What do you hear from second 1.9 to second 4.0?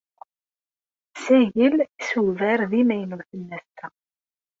isubar d imaynuten ass-a.